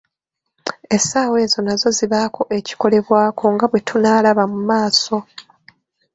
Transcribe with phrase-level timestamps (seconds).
[0.95, 5.15] Essaawa ezo nazo zibaako ekikolebwako nga bwe tunaalaba mu maaso.